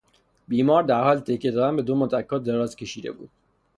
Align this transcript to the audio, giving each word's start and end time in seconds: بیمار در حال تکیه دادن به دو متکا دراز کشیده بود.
بیمار 0.47 0.83
در 0.83 1.03
حال 1.03 1.19
تکیه 1.19 1.51
دادن 1.51 1.75
به 1.75 1.81
دو 1.81 1.95
متکا 1.95 2.37
دراز 2.37 2.75
کشیده 2.75 3.11
بود. 3.11 3.29